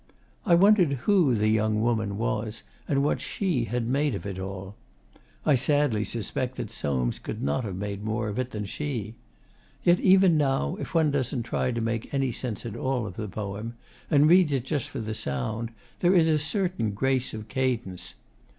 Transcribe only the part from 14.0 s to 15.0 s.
and reads it just